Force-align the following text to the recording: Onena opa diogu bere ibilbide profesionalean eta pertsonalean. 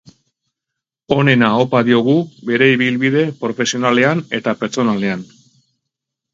Onena 1.15 1.49
opa 1.65 1.81
diogu 1.89 2.17
bere 2.51 2.71
ibilbide 2.77 3.23
profesionalean 3.45 4.27
eta 4.41 4.59
pertsonalean. 4.65 5.27